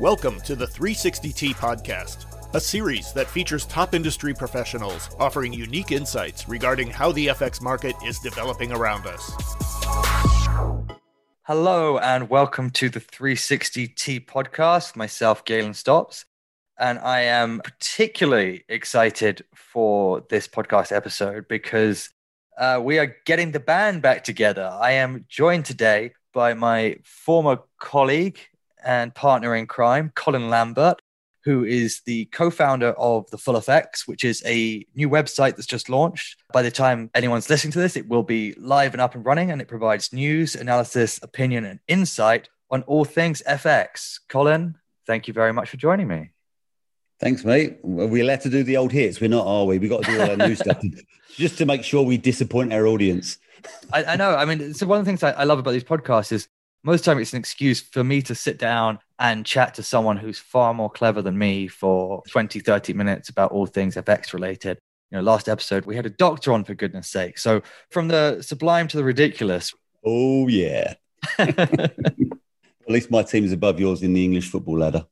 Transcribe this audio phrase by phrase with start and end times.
[0.00, 6.48] Welcome to the 360T podcast, a series that features top industry professionals offering unique insights
[6.48, 9.32] regarding how the FX market is developing around us.
[11.42, 14.94] Hello, and welcome to the 360T podcast.
[14.94, 16.26] Myself, Galen Stops.
[16.78, 22.10] And I am particularly excited for this podcast episode because
[22.56, 24.70] uh, we are getting the band back together.
[24.80, 28.38] I am joined today by my former colleague
[28.84, 31.00] and partner in crime, Colin Lambert,
[31.44, 35.66] who is the co founder of The Full FX, which is a new website that's
[35.66, 36.42] just launched.
[36.52, 39.50] By the time anyone's listening to this, it will be live and up and running,
[39.50, 44.20] and it provides news, analysis, opinion, and insight on all things FX.
[44.28, 46.30] Colin, thank you very much for joining me.
[47.20, 47.78] Thanks, mate.
[47.82, 49.20] We're allowed to do the old hits.
[49.20, 49.78] We're not, are we?
[49.78, 50.80] We've got to do all our new stuff
[51.34, 53.38] just to make sure we disappoint our audience.
[53.92, 54.36] I, I, know.
[54.36, 56.48] I mean, so one of the things I, I love about these podcasts is
[56.82, 60.38] most time it's an excuse for me to sit down and chat to someone who's
[60.38, 64.78] far more clever than me for 20, 30 minutes about all things FX related.
[65.10, 67.38] You know, last episode we had a doctor on for goodness sake.
[67.38, 69.74] So from the sublime to the ridiculous.
[70.04, 70.94] Oh yeah.
[71.38, 71.94] At
[72.88, 75.04] least my team is above yours in the English football ladder.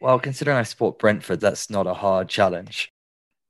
[0.00, 2.92] Well, considering I support Brentford, that's not a hard challenge.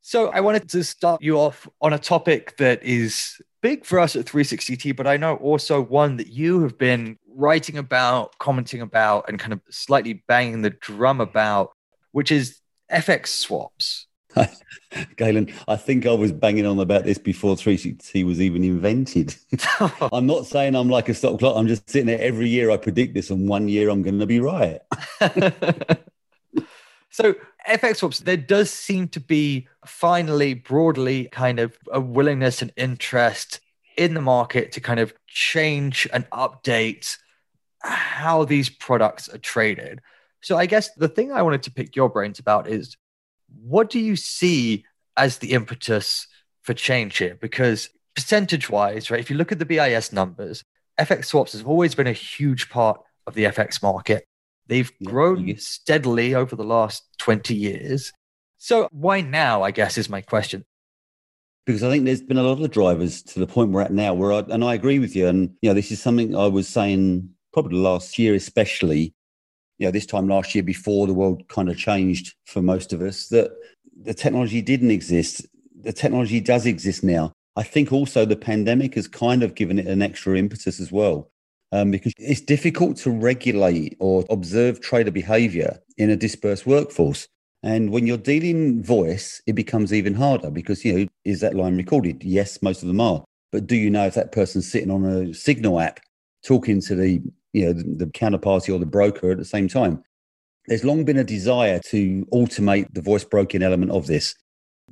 [0.00, 4.16] So I wanted to start you off on a topic that is big for us
[4.16, 9.28] at 360T, but I know also one that you have been writing about, commenting about,
[9.28, 11.72] and kind of slightly banging the drum about,
[12.12, 12.58] which is
[12.92, 14.06] FX swaps.
[15.16, 19.36] Galen, I think I was banging on about this before 360T was even invented.
[20.12, 21.56] I'm not saying I'm like a stock clock.
[21.56, 22.70] I'm just sitting there every year.
[22.70, 24.80] I predict this, and one year I'm going to be right.
[27.10, 27.34] so
[27.68, 33.60] FX swaps, there does seem to be finally broadly kind of a willingness and interest
[33.96, 37.16] in the market to kind of change and update
[37.80, 40.00] how these products are traded.
[40.40, 42.96] So I guess the thing I wanted to pick your brains about is
[43.62, 44.84] what do you see
[45.16, 46.26] as the impetus
[46.62, 47.36] for change here?
[47.40, 50.62] Because percentage wise, right, if you look at the BIS numbers,
[50.98, 54.24] FX swaps has always been a huge part of the FX market.
[54.66, 58.12] They've yeah, grown steadily over the last 20 years.
[58.58, 60.64] So why now, I guess, is my question.
[61.64, 64.14] Because I think there's been a lot of drivers to the point we're at now
[64.14, 65.28] where I, and I agree with you.
[65.28, 67.30] And, you know, this is something I was saying
[67.62, 69.12] probably last year, especially,
[69.78, 73.02] you know, this time last year before the world kind of changed for most of
[73.02, 73.50] us, that
[74.00, 75.44] the technology didn't exist.
[75.82, 77.32] The technology does exist now.
[77.56, 81.32] I think also the pandemic has kind of given it an extra impetus as well
[81.72, 87.26] um, because it's difficult to regulate or observe trader behavior in a dispersed workforce.
[87.64, 91.76] And when you're dealing voice, it becomes even harder because, you know, is that line
[91.76, 92.22] recorded?
[92.22, 93.24] Yes, most of them are.
[93.50, 95.98] But do you know if that person's sitting on a signal app
[96.44, 97.22] talking to the,
[97.52, 100.02] you know, the, the counterparty or the broker at the same time?
[100.66, 104.34] There's long been a desire to automate the voice broking element of this.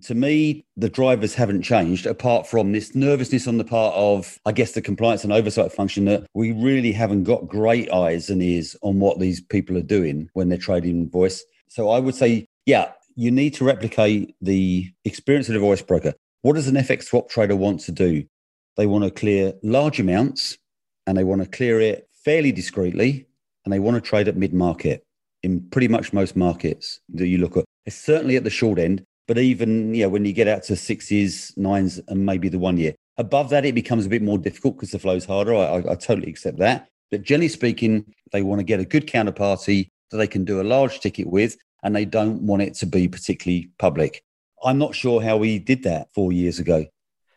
[0.02, 4.52] To me, the drivers haven't changed apart from this nervousness on the part of, I
[4.52, 8.76] guess, the compliance and oversight function that we really haven't got great eyes and ears
[8.82, 11.44] on what these people are doing when they're trading voice.
[11.68, 16.14] So I would say, yeah, you need to replicate the experience of the voice broker.
[16.42, 18.24] What does an FX swap trader want to do?
[18.76, 20.58] They want to clear large amounts
[21.06, 23.24] and they want to clear it fairly discreetly
[23.64, 25.04] and they want to trade at mid market
[25.44, 27.64] in pretty much most markets that you look at.
[27.86, 30.74] It's certainly at the short end, but even you know, when you get out to
[30.74, 34.74] sixes, nines, and maybe the one year, above that, it becomes a bit more difficult
[34.76, 35.54] because the flow's harder.
[35.54, 36.88] I, I, I totally accept that.
[37.12, 40.64] But generally speaking, they want to get a good counterparty that they can do a
[40.64, 44.20] large ticket with, and they don't want it to be particularly public.
[44.64, 46.78] I'm not sure how we did that four years ago.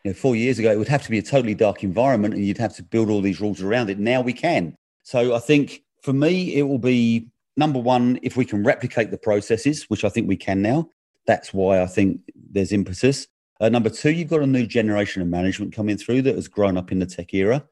[0.02, 2.44] You know, four years ago, it would have to be a totally dark environment, and
[2.44, 4.00] you'd have to build all these rules around it.
[4.00, 4.74] Now we can.
[5.02, 9.18] So I think for me, it will be number one if we can replicate the
[9.18, 10.88] processes, which I think we can now.
[11.26, 13.26] That's why I think there's impetus.
[13.60, 16.78] Uh, number two, you've got a new generation of management coming through that has grown
[16.78, 17.64] up in the tech era.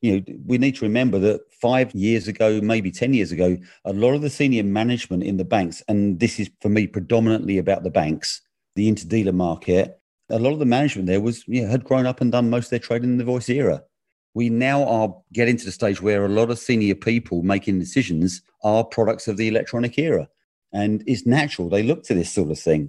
[0.00, 3.92] You know, we need to remember that five years ago, maybe 10 years ago, a
[3.92, 7.82] lot of the senior management in the banks, and this is for me predominantly about
[7.82, 8.42] the banks,
[8.76, 9.98] the interdealer market,
[10.30, 12.66] a lot of the management there was, you know, had grown up and done most
[12.66, 13.82] of their trading in the voice era.
[14.34, 18.42] We now are getting to the stage where a lot of senior people making decisions
[18.62, 20.28] are products of the electronic era.
[20.72, 21.68] And it's natural.
[21.68, 22.88] They look to this sort of thing.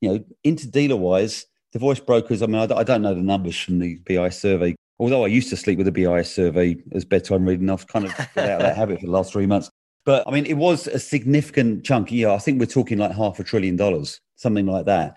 [0.00, 3.78] You know, interdealer wise, the voice brokers, I mean, I, don't know the numbers from
[3.78, 4.74] the BIS survey.
[4.98, 8.16] Although I used to sleep with the BIS survey as bedtime reading, I've kind of
[8.16, 9.70] got out of that habit for the last three months.
[10.04, 12.10] But I mean, it was a significant chunk.
[12.10, 15.14] Yeah, I think we're talking like half a trillion dollars, something like that.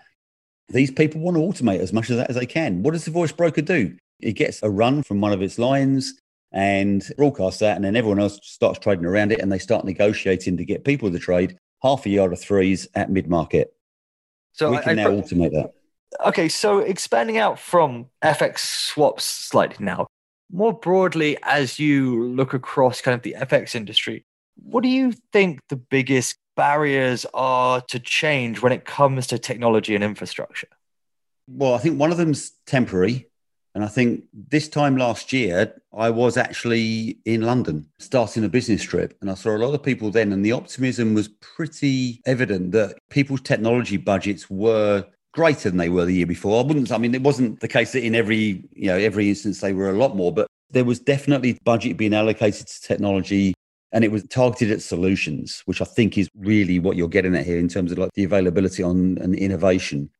[0.68, 2.82] These people want to automate as much of that as they can.
[2.82, 3.96] What does the voice broker do?
[4.20, 6.14] It gets a run from one of its lines
[6.52, 7.76] and broadcasts that.
[7.76, 11.10] And then everyone else starts trading around it and they start negotiating to get people
[11.10, 13.74] to trade half a yard of threes at mid market.
[14.52, 15.72] So we can I, now I, automate that.
[16.24, 20.06] Okay, so expanding out from FX swaps slightly now,
[20.52, 24.24] more broadly, as you look across kind of the FX industry,
[24.54, 29.96] what do you think the biggest barriers are to change when it comes to technology
[29.96, 30.68] and infrastructure?
[31.48, 33.28] Well, I think one of them's temporary.
[33.74, 38.82] And I think this time last year, I was actually in London starting a business
[38.82, 39.16] trip.
[39.20, 42.96] And I saw a lot of people then, and the optimism was pretty evident that
[43.10, 46.62] people's technology budgets were greater than they were the year before.
[46.62, 49.60] I wouldn't, I mean, it wasn't the case that in every, you know, every instance
[49.60, 53.54] they were a lot more, but there was definitely budget being allocated to technology
[53.94, 57.46] and it was targeted at solutions, which I think is really what you're getting at
[57.46, 60.10] here in terms of like the availability on and innovation.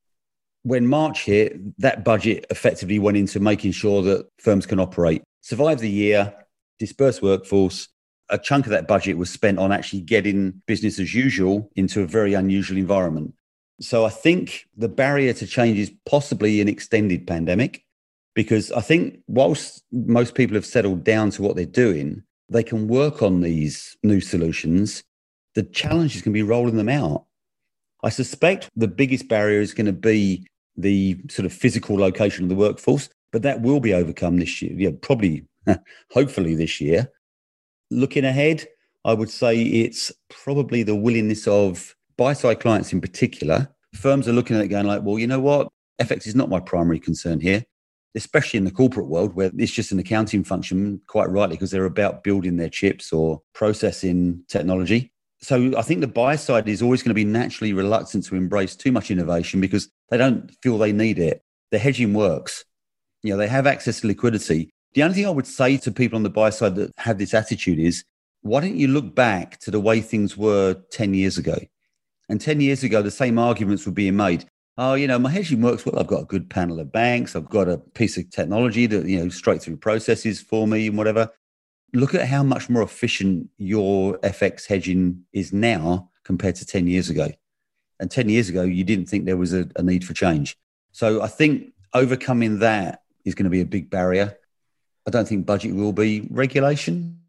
[0.64, 5.78] When March hit, that budget effectively went into making sure that firms can operate, survive
[5.78, 6.34] the year,
[6.78, 7.88] disperse workforce.
[8.30, 12.06] A chunk of that budget was spent on actually getting business as usual into a
[12.06, 13.34] very unusual environment.
[13.80, 17.84] So I think the barrier to change is possibly an extended pandemic
[18.34, 22.88] because I think whilst most people have settled down to what they're doing, they can
[22.88, 25.04] work on these new solutions.
[25.54, 27.26] The challenge is going to be rolling them out.
[28.02, 30.46] I suspect the biggest barrier is going to be
[30.76, 34.72] the sort of physical location of the workforce, but that will be overcome this year,
[34.76, 35.46] yeah, probably,
[36.10, 37.10] hopefully this year.
[37.90, 38.66] Looking ahead,
[39.04, 43.68] I would say it's probably the willingness of buy side clients in particular.
[43.94, 45.68] Firms are looking at it going like, well, you know what?
[46.00, 47.64] FX is not my primary concern here
[48.14, 51.84] especially in the corporate world where it's just an accounting function, quite rightly, because they're
[51.84, 55.12] about building their chips or processing technology.
[55.44, 58.74] So I think the buy side is always going to be naturally reluctant to embrace
[58.74, 61.42] too much innovation because they don't feel they need it.
[61.70, 62.64] The hedging works.
[63.22, 64.70] You know, they have access to liquidity.
[64.94, 67.34] The only thing I would say to people on the buy side that have this
[67.34, 68.04] attitude is
[68.42, 71.58] why don't you look back to the way things were 10 years ago?
[72.28, 75.62] And 10 years ago, the same arguments were being made oh, you know, my hedging
[75.62, 75.98] works well.
[75.98, 77.36] I've got a good panel of banks.
[77.36, 80.98] I've got a piece of technology that, you know, straight through processes for me and
[80.98, 81.30] whatever.
[81.94, 87.08] Look at how much more efficient your FX hedging is now compared to 10 years
[87.08, 87.28] ago.
[88.00, 90.58] And 10 years ago, you didn't think there was a, a need for change.
[90.90, 94.36] So I think overcoming that is going to be a big barrier.
[95.06, 97.20] I don't think budget will be regulation.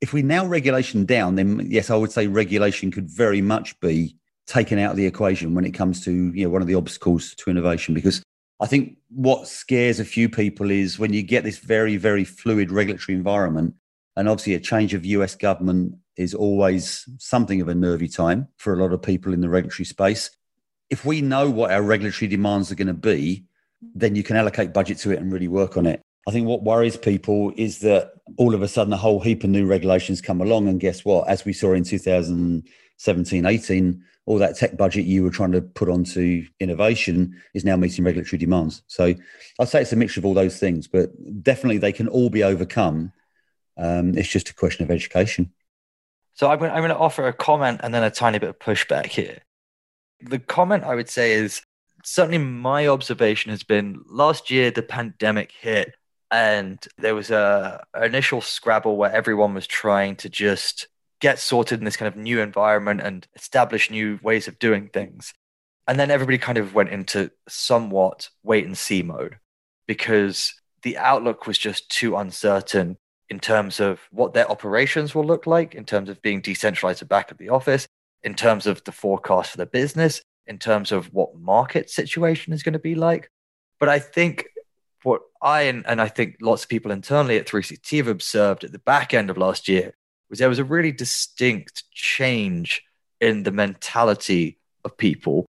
[0.00, 4.16] If we now regulation down, then yes, I would say regulation could very much be
[4.46, 7.34] taken out of the equation when it comes to you know one of the obstacles
[7.36, 8.22] to innovation because
[8.60, 12.70] I think what scares a few people is when you get this very very fluid
[12.70, 13.74] regulatory environment
[14.16, 18.72] and obviously a change of US government is always something of a nervy time for
[18.72, 20.30] a lot of people in the regulatory space
[20.90, 23.44] if we know what our regulatory demands are going to be
[23.94, 26.62] then you can allocate budget to it and really work on it I think what
[26.62, 30.40] worries people is that all of a sudden a whole heap of new regulations come
[30.40, 35.22] along and guess what as we saw in 2017 18 all that tech budget you
[35.22, 38.82] were trying to put onto innovation is now meeting regulatory demands.
[38.86, 39.14] So
[39.60, 41.10] I'd say it's a mixture of all those things, but
[41.42, 43.12] definitely they can all be overcome.
[43.76, 45.52] Um, it's just a question of education.
[46.34, 48.58] So I'm going, I'm going to offer a comment and then a tiny bit of
[48.58, 49.38] pushback here.
[50.20, 51.62] The comment I would say is
[52.04, 55.94] certainly my observation has been last year the pandemic hit
[56.30, 60.88] and there was a initial scrabble where everyone was trying to just
[61.20, 65.32] get sorted in this kind of new environment and establish new ways of doing things.
[65.86, 69.38] And then everybody kind of went into somewhat wait and see mode
[69.86, 72.98] because the outlook was just too uncertain
[73.30, 77.08] in terms of what their operations will look like, in terms of being decentralized at
[77.08, 77.86] back at the office,
[78.22, 82.62] in terms of the forecast for the business, in terms of what market situation is
[82.62, 83.30] going to be like.
[83.80, 84.46] But I think
[85.02, 88.72] what I and, and I think lots of people internally at 360 have observed at
[88.72, 89.94] the back end of last year
[90.30, 92.82] was there was a really distinct change
[93.20, 95.46] in the mentality of people.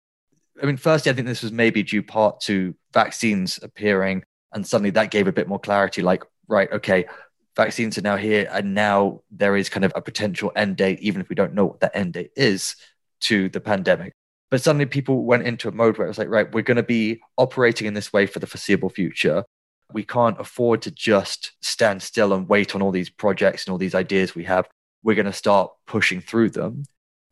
[0.62, 4.90] I mean, firstly, I think this was maybe due part to vaccines appearing, and suddenly
[4.90, 6.02] that gave a bit more clarity.
[6.02, 7.06] Like, right, okay,
[7.56, 11.20] vaccines are now here, and now there is kind of a potential end date, even
[11.20, 12.76] if we don't know what that end date is
[13.20, 14.12] to the pandemic.
[14.50, 16.82] But suddenly people went into a mode where it was like, right, we're going to
[16.82, 19.44] be operating in this way for the foreseeable future
[19.92, 23.78] we can't afford to just stand still and wait on all these projects and all
[23.78, 24.68] these ideas we have.
[25.02, 26.84] We're going to start pushing through them.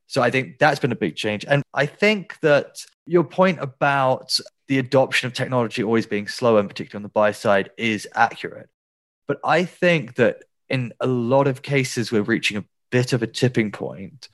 [0.06, 1.44] So I think that's been a big change.
[1.46, 6.68] And I think that your point about the adoption of technology always being slow, and
[6.68, 8.68] particularly on the buy side, is accurate.
[9.30, 13.28] But I think that in a lot of cases, we're reaching a bit of a
[13.28, 14.28] tipping point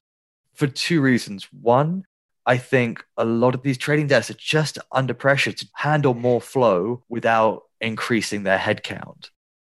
[0.55, 1.47] for two reasons.
[1.53, 2.07] One,
[2.47, 6.41] I think a lot of these trading desks are just under pressure to handle more
[6.41, 9.29] flow without increasing their headcount.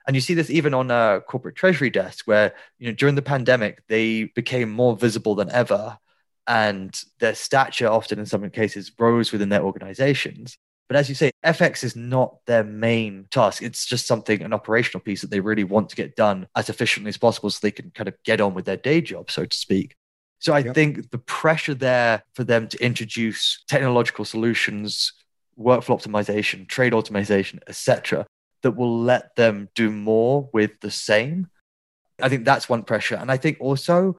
[0.07, 3.21] And you see this even on a corporate treasury desk, where you know during the
[3.21, 5.99] pandemic they became more visible than ever,
[6.47, 10.57] and their stature often in some cases rose within their organizations.
[10.91, 13.63] But as you say, FX is not their main task.
[13.63, 17.07] It's just something, an operational piece that they really want to get done as efficiently
[17.07, 19.57] as possible so they can kind of get on with their day job, so to
[19.57, 19.95] speak.
[20.39, 20.75] So I yep.
[20.75, 25.13] think the pressure there for them to introduce technological solutions,
[25.57, 28.27] workflow optimization, trade optimization, etc.,
[28.61, 31.47] that will let them do more with the same.
[32.21, 33.15] I think that's one pressure.
[33.15, 34.17] And I think also,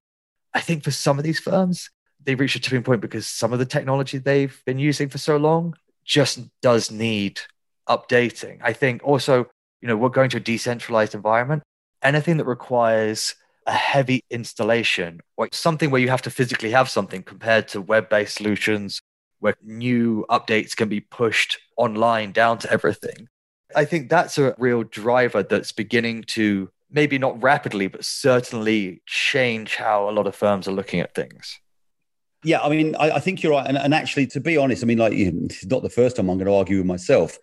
[0.54, 1.90] I think for some of these firms,
[2.24, 5.36] they've reached a tipping point because some of the technology they've been using for so
[5.36, 7.40] long just does need
[7.88, 8.58] updating.
[8.62, 9.46] I think also,
[9.80, 11.62] you know, we're going to a decentralized environment.
[12.02, 13.34] Anything that requires
[13.66, 18.08] a heavy installation or something where you have to physically have something compared to web
[18.08, 19.00] based solutions
[19.38, 23.28] where new updates can be pushed online down to everything.
[23.74, 29.76] I think that's a real driver that's beginning to maybe not rapidly, but certainly change
[29.76, 31.58] how a lot of firms are looking at things.
[32.44, 33.66] Yeah, I mean, I, I think you're right.
[33.66, 36.38] And, and, actually, to be honest, I mean, like, it's not the first time I'm
[36.38, 37.38] going to argue with myself.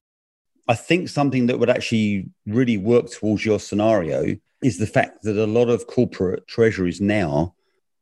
[0.68, 5.38] I think something that would actually really work towards your scenario is the fact that
[5.38, 7.56] a lot of corporate treasuries now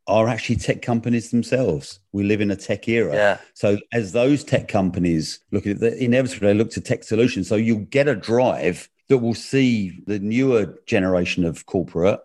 [0.08, 2.00] are actually tech companies themselves.
[2.12, 3.14] We live in a tech era.
[3.14, 3.38] Yeah.
[3.54, 7.48] So as those tech companies look at it, inevitably they look to tech solutions.
[7.48, 12.20] So you'll get a drive that will see the newer generation of corporate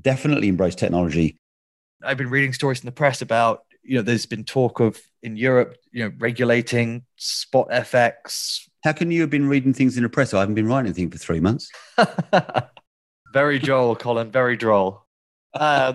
[0.00, 1.36] definitely embrace technology.
[2.02, 5.36] I've been reading stories in the press about you know, there's been talk of in
[5.36, 8.60] Europe, you know, regulating spot FX.
[8.84, 10.34] How can you have been reading things in the press?
[10.34, 11.70] I haven't been writing anything for three months.
[13.32, 14.30] very droll, Colin.
[14.30, 15.04] Very droll.
[15.54, 15.94] Uh,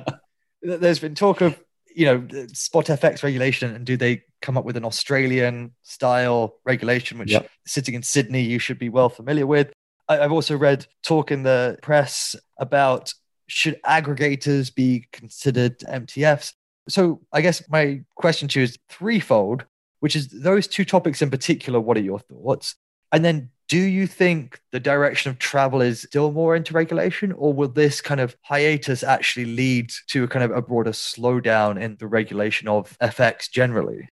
[0.64, 1.58] there's been talk of
[1.96, 7.20] you know spot FX regulation, and do they come up with an Australian style regulation,
[7.20, 7.48] which yep.
[7.68, 9.72] sitting in Sydney you should be well familiar with.
[10.10, 13.14] I've also read talk in the press about
[13.48, 16.54] should aggregators be considered MTFs?
[16.88, 19.66] So I guess my question to you is threefold,
[20.00, 21.80] which is those two topics in particular.
[21.80, 22.76] What are your thoughts?
[23.12, 27.54] And then do you think the direction of travel is still more into regulation, or
[27.54, 31.96] will this kind of hiatus actually lead to a kind of a broader slowdown in
[32.00, 34.10] the regulation of FX generally?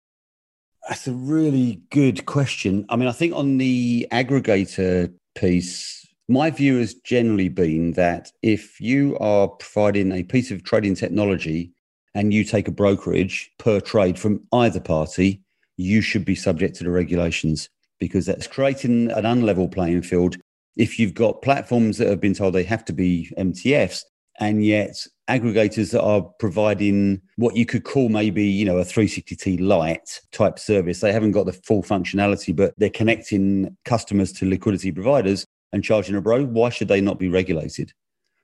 [0.88, 2.86] That's a really good question.
[2.90, 8.80] I mean, I think on the aggregator piece, my view has generally been that if
[8.80, 11.74] you are providing a piece of trading technology
[12.14, 15.42] and you take a brokerage per trade from either party,
[15.78, 20.38] you should be subject to the regulations because that's creating an unlevel playing field.
[20.76, 24.04] If you've got platforms that have been told they have to be MTFs,
[24.40, 24.96] and yet
[25.30, 30.60] aggregators that are providing what you could call maybe you know a 360t light type
[30.60, 35.84] service they haven't got the full functionality but they're connecting customers to liquidity providers and
[35.84, 37.94] charging a bro why should they not be regulated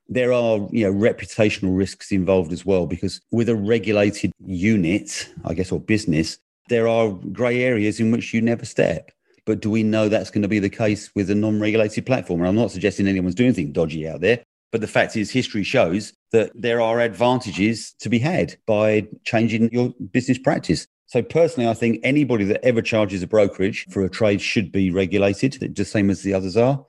[0.10, 5.54] there are you know reputational risks involved as well because with a regulated unit i
[5.54, 9.12] guess or business there are grey areas in which you never step.
[9.46, 12.42] But do we know that's going to be the case with a non-regulated platform?
[12.42, 15.64] And i'm not suggesting anyone's doing anything dodgy out there but the fact is history
[15.64, 20.88] shows that there are advantages to be had by changing your business practice.
[21.06, 24.92] So personally, I think anybody that ever charges a brokerage for a trade should be
[24.92, 26.86] regulated, just same as the others are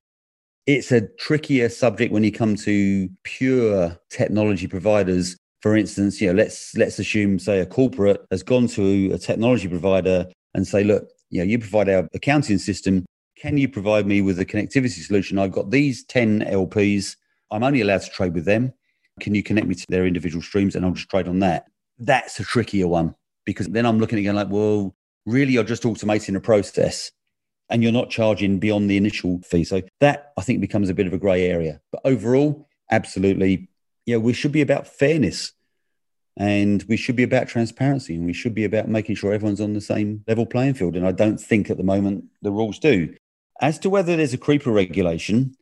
[0.68, 5.34] it's a trickier subject when you come to pure technology providers.
[5.62, 9.66] For instance, you know, let's let's assume, say, a corporate has gone to a technology
[9.66, 13.06] provider and say, look, you know, you provide our accounting system.
[13.38, 15.38] Can you provide me with a connectivity solution?
[15.38, 17.16] I've got these 10 LPs.
[17.50, 18.74] I'm only allowed to trade with them.
[19.20, 21.64] Can you connect me to their individual streams and I'll just trade on that?
[21.98, 23.14] That's a trickier one
[23.46, 24.94] because then I'm looking again like, well,
[25.24, 27.10] really, you're just automating a process
[27.70, 29.64] and you're not charging beyond the initial fee.
[29.64, 31.80] So that I think becomes a bit of a grey area.
[31.92, 33.68] But overall, absolutely,
[34.06, 35.52] yeah, we should be about fairness
[36.36, 39.74] and we should be about transparency and we should be about making sure everyone's on
[39.74, 40.96] the same level playing field.
[40.96, 43.14] And I don't think at the moment the rules do.
[43.60, 45.56] As to whether there's a creeper regulation,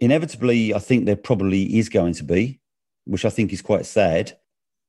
[0.00, 2.60] inevitably, I think there probably is going to be,
[3.04, 4.36] which I think is quite sad.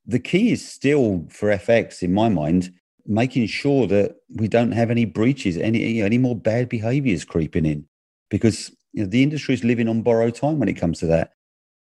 [0.05, 2.72] The key is still for FX, in my mind,
[3.05, 7.24] making sure that we don't have any breaches, any you know, any more bad behaviours
[7.24, 7.85] creeping in,
[8.29, 11.31] because you know, the industry is living on borrowed time when it comes to that.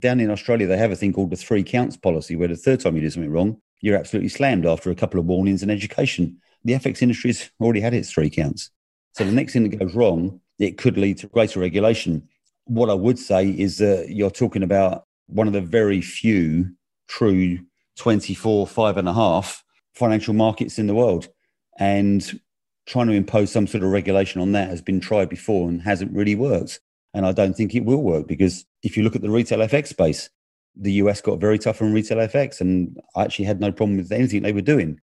[0.01, 2.81] Down in Australia, they have a thing called the three counts policy, where the third
[2.81, 6.37] time you do something wrong, you're absolutely slammed after a couple of warnings and education.
[6.63, 8.71] The FX industry's already had its three counts.
[9.13, 12.27] So the next thing that goes wrong, it could lead to greater regulation.
[12.65, 16.71] What I would say is that you're talking about one of the very few
[17.07, 17.59] true
[17.97, 19.63] 24, five and a half
[19.95, 21.29] financial markets in the world.
[21.77, 22.39] And
[22.85, 26.13] trying to impose some sort of regulation on that has been tried before and hasn't
[26.13, 26.79] really worked.
[27.13, 29.87] And I don't think it will work because if you look at the retail FX
[29.87, 30.29] space,
[30.75, 34.11] the US got very tough on retail FX, and I actually had no problem with
[34.11, 34.99] anything they were doing.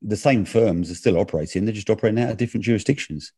[0.00, 3.32] The same firms are still operating, they're just operating out of different jurisdictions.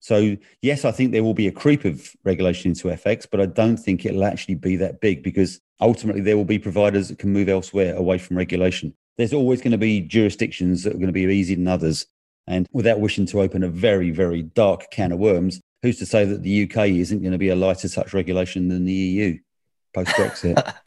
[0.00, 3.46] So, yes, I think there will be a creep of regulation into FX, but I
[3.46, 7.32] don't think it'll actually be that big because ultimately there will be providers that can
[7.32, 8.94] move elsewhere away from regulation.
[9.16, 12.06] There's always going to be jurisdictions that are going to be easier than others.
[12.46, 16.24] And without wishing to open a very, very dark can of worms, who's to say
[16.24, 19.38] that the UK isn't going to be a lighter touch regulation than the EU
[19.94, 20.74] post Brexit?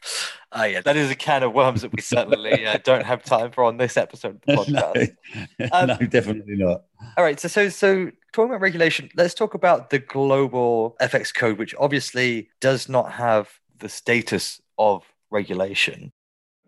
[0.53, 3.51] Oh, yeah, that is a can of worms that we certainly uh, don't have time
[3.51, 5.15] for on this episode of the podcast.
[5.59, 6.83] no, um, no, definitely not.
[7.17, 11.59] All right, so so so talking about regulation, let's talk about the global FX code,
[11.59, 16.11] which obviously does not have the status of regulation.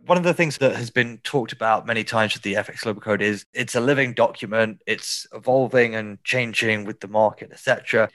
[0.09, 2.99] One of the things that has been talked about many times with the FX Global
[2.99, 8.09] Code is it's a living document, it's evolving and changing with the market, etc.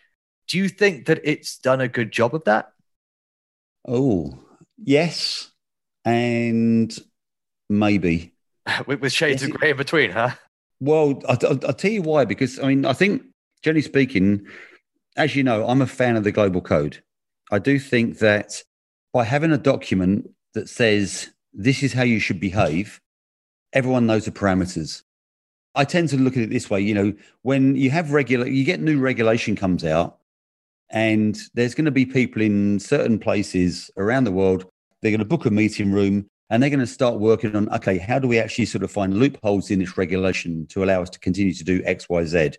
[0.48, 2.72] Do you think that it's done a good job of that?
[3.86, 4.36] Oh,
[4.76, 5.52] yes
[6.04, 6.92] and
[7.70, 8.34] maybe
[8.88, 10.30] with, with shades yes, of grey in between, huh?
[10.80, 12.24] Well, I, will tell you why.
[12.24, 13.22] Because I mean, I think
[13.62, 14.48] generally speaking,
[15.16, 17.04] as you know, I'm a fan of the global code.
[17.52, 18.64] I do think that
[19.12, 23.00] by having a document that says this is how you should behave,
[23.72, 25.02] everyone knows the parameters.
[25.74, 28.64] I tend to look at it this way, you know, when you have regular, you
[28.64, 30.18] get new regulation comes out,
[30.90, 34.66] and there's going to be people in certain places around the world
[35.04, 37.98] they're going to book a meeting room and they're going to start working on okay,
[37.98, 41.18] how do we actually sort of find loopholes in this regulation to allow us to
[41.18, 42.52] continue to do X, Y, Z?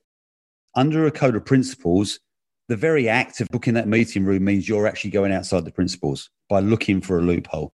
[0.76, 2.20] Under a code of principles,
[2.68, 6.30] the very act of booking that meeting room means you're actually going outside the principles
[6.48, 7.74] by looking for a loophole.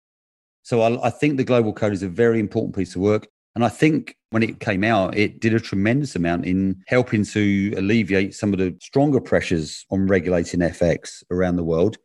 [0.66, 3.28] So I, I, think the global code is a very important piece of work.
[3.54, 7.72] And I think when it came out, it did a tremendous amount in helping to
[7.76, 11.98] alleviate some of the stronger pressures on regulating FX around the world.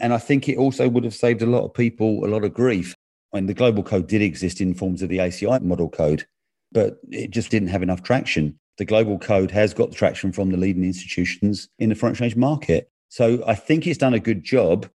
[0.00, 2.54] And I think it also would have saved a lot of people a lot of
[2.54, 2.96] grief.
[3.32, 6.26] I mean, the global code did exist in forms of the ACI model code,
[6.72, 8.58] but it just didn't have enough traction.
[8.78, 12.90] The global code has got traction from the leading institutions in the foreign exchange market.
[13.10, 14.88] So I think it's done a good job.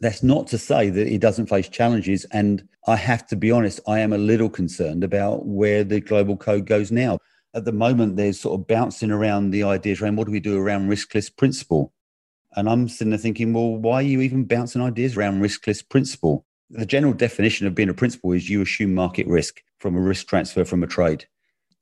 [0.00, 2.24] That's not to say that it doesn't face challenges.
[2.26, 6.36] And I have to be honest, I am a little concerned about where the global
[6.36, 7.18] code goes now.
[7.54, 10.58] At the moment, there's sort of bouncing around the ideas around what do we do
[10.58, 11.94] around riskless principle?
[12.54, 16.44] And I'm sitting there thinking, well, why are you even bouncing ideas around riskless principle?
[16.70, 20.26] The general definition of being a principal is you assume market risk from a risk
[20.26, 21.26] transfer from a trade.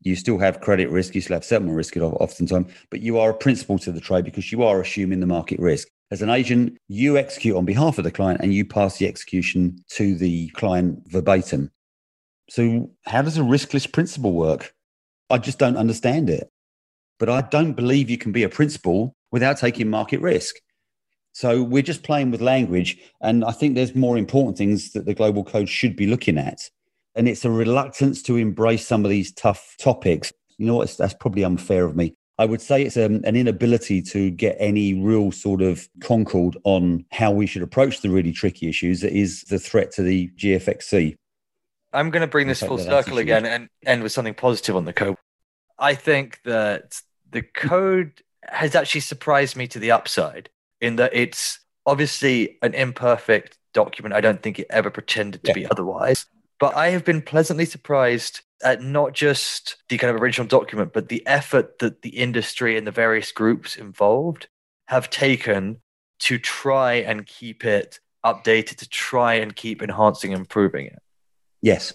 [0.03, 3.35] You still have credit risk, you still have settlement risk oftentimes, but you are a
[3.35, 5.89] principal to the trade because you are assuming the market risk.
[6.15, 9.85] As an agent, you execute on behalf of the client and you pass the execution
[9.89, 11.73] to the client verbatim.
[12.49, 14.73] So, how does a riskless principal work?
[15.29, 16.49] I just don't understand it.
[17.19, 20.55] But I don't believe you can be a principal without taking market risk.
[21.33, 22.97] So we're just playing with language.
[23.21, 26.71] And I think there's more important things that the global code should be looking at.
[27.17, 30.33] And it's a reluctance to embrace some of these tough topics.
[30.59, 30.97] You know what?
[30.97, 32.15] That's probably unfair of me.
[32.39, 37.05] I would say it's um, an inability to get any real sort of concord on
[37.13, 41.15] how we should approach the really tricky issues that is the threat to the GFXC.
[41.93, 44.93] I'm going to bring this full circle again and end with something positive on the
[44.93, 45.17] code.
[45.79, 51.61] I think that the code has actually surprised me to the upside in that it's
[51.87, 54.15] obviously an imperfect document.
[54.15, 55.55] I don't think it ever pretended to yeah.
[55.55, 56.27] be otherwise.
[56.65, 61.11] But I have been pleasantly surprised at not just the kind of original document, but
[61.11, 64.49] the effort that the industry and the various groups involved
[64.89, 65.83] have taken
[66.21, 70.99] to try and keep it updated, to try and keep enhancing and improving it.
[71.61, 71.93] Yes,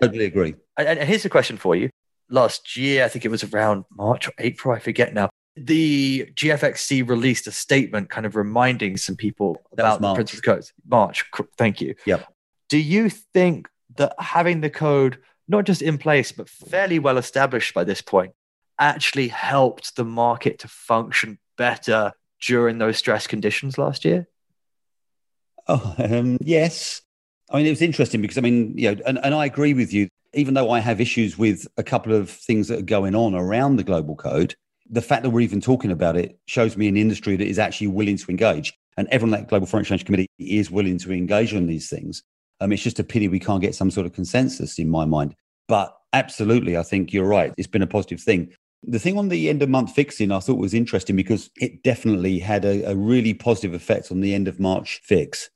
[0.00, 0.54] totally agree.
[0.78, 1.90] And, and here's a question for you.
[2.30, 7.06] Last year, I think it was around March or April, I forget now the GFXC
[7.06, 10.72] released a statement kind of reminding some people about the principal codes.
[10.86, 11.26] March,
[11.58, 11.94] thank you.
[12.06, 12.32] Yep.
[12.70, 13.68] Do you think
[13.98, 18.32] that having the code not just in place but fairly well established by this point
[18.78, 24.28] actually helped the market to function better during those stress conditions last year?
[25.66, 27.02] Oh, um, yes.
[27.50, 29.92] I mean, it was interesting because I mean, you know, and, and I agree with
[29.92, 30.08] you.
[30.34, 33.76] Even though I have issues with a couple of things that are going on around
[33.76, 34.54] the global code,
[34.90, 37.86] the fact that we're even talking about it shows me an industry that is actually
[37.88, 38.74] willing to engage.
[38.98, 42.22] And everyone at Global Foreign Exchange Committee is willing to engage on these things.
[42.60, 45.34] Um, it's just a pity we can't get some sort of consensus in my mind.
[45.68, 47.52] But absolutely, I think you're right.
[47.56, 48.52] It's been a positive thing.
[48.82, 52.38] The thing on the end of month fixing I thought was interesting because it definitely
[52.38, 55.50] had a, a really positive effect on the end of March fix.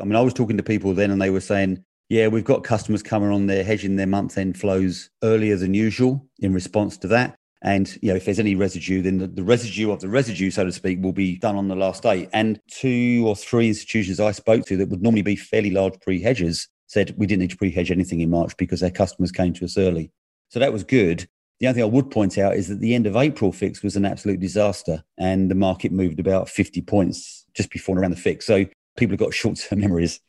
[0.00, 2.64] I mean, I was talking to people then and they were saying, yeah, we've got
[2.64, 7.08] customers coming on there hedging their month end flows earlier than usual in response to
[7.08, 7.37] that.
[7.62, 10.64] And you know, if there's any residue, then the, the, residue of the residue, so
[10.64, 12.28] to speak, will be done on the last day.
[12.32, 16.68] And two or three institutions I spoke to that would normally be fairly large pre-hedgers
[16.86, 19.76] said we didn't need to pre-hedge anything in March because their customers came to us
[19.76, 20.10] early.
[20.48, 21.28] So that was good.
[21.60, 23.96] The only thing I would point out is that the end of April fix was
[23.96, 28.16] an absolute disaster, and the market moved about 50 points just before and around the
[28.16, 28.46] fix.
[28.46, 28.64] So
[28.96, 30.20] people have got short-term memories.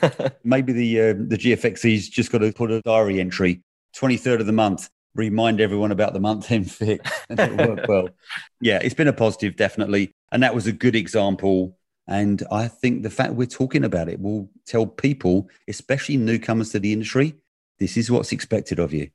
[0.44, 3.62] Maybe the uh, the GFXC's just got to put a diary entry,
[3.96, 8.08] 23rd of the month, remind everyone about the month end fix, and it'll work well.
[8.60, 11.76] Yeah, it's been a positive, definitely, and that was a good example.
[12.06, 16.80] And I think the fact we're talking about it will tell people, especially newcomers to
[16.80, 17.34] the industry,
[17.78, 19.10] this is what's expected of you.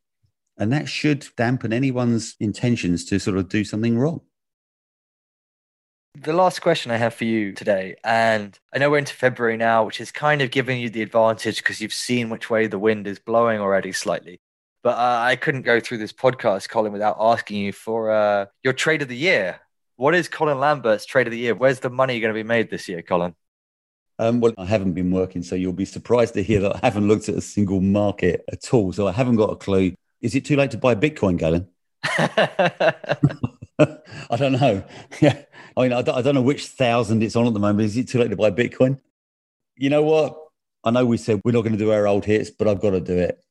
[0.57, 4.21] And that should dampen anyone's intentions to sort of do something wrong.
[6.21, 9.83] The last question I have for you today, and I know we're into February now,
[9.83, 13.07] which is kind of giving you the advantage because you've seen which way the wind
[13.07, 14.39] is blowing already slightly.
[14.83, 18.73] But uh, I couldn't go through this podcast, Colin, without asking you for uh, your
[18.73, 19.61] trade of the year.
[19.95, 21.55] What is Colin Lambert's trade of the year?
[21.55, 23.33] Where's the money going to be made this year, Colin?
[24.19, 27.07] Um, well, I haven't been working, so you'll be surprised to hear that I haven't
[27.07, 28.91] looked at a single market at all.
[28.91, 29.93] So I haven't got a clue.
[30.21, 31.67] Is it too late to buy Bitcoin, Galen?
[34.29, 34.83] I don't know.
[35.21, 35.41] Yeah.
[35.75, 37.85] I mean, I don't, I don't know which thousand it's on at the moment.
[37.85, 38.99] Is it too late to buy Bitcoin?
[39.75, 40.37] You know what?
[40.83, 42.91] I know we said we're not going to do our old hits, but I've got
[42.91, 43.43] to do it.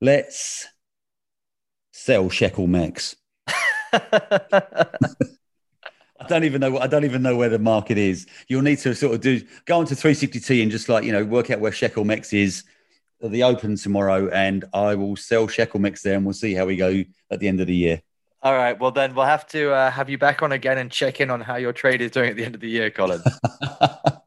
[0.00, 0.66] Let's
[1.92, 3.16] sell shekel mex.
[3.92, 4.86] I
[6.28, 6.78] don't even know.
[6.78, 8.26] I don't even know where the market is.
[8.48, 11.50] You'll need to sort of do go onto 360T and just like you know work
[11.50, 12.64] out where shekel mex is
[13.22, 16.66] at the open tomorrow, and I will sell shekel mex there, and we'll see how
[16.66, 18.02] we go at the end of the year.
[18.42, 18.78] All right.
[18.78, 21.40] Well, then we'll have to uh, have you back on again and check in on
[21.40, 23.20] how your trade is doing at the end of the year, Colin.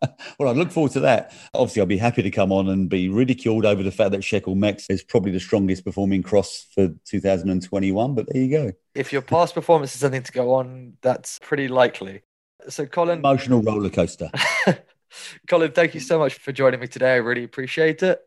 [0.42, 1.34] well, I look forward to that.
[1.54, 4.56] Obviously, I'll be happy to come on and be ridiculed over the fact that Shekel
[4.56, 8.16] Mex is probably the strongest performing cross for 2021.
[8.16, 8.72] But there you go.
[8.96, 12.24] If your past performance is something to go on, that's pretty likely.
[12.70, 14.30] So, Colin, emotional roller coaster.
[15.48, 17.14] Colin, thank you so much for joining me today.
[17.14, 18.20] I really appreciate it.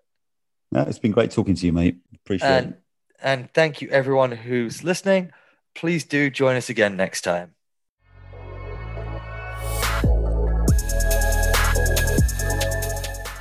[0.73, 1.99] No, it's been great talking to you, mate.
[2.15, 2.81] Appreciate and, it.
[3.23, 5.33] And thank you, everyone who's listening
[5.75, 7.55] please do join us again next time.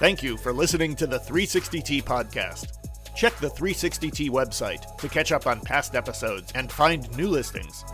[0.04, 2.78] Thank you for listening to the 360T podcast.
[3.16, 7.86] Check the 360T website to catch up on past episodes and find new listings.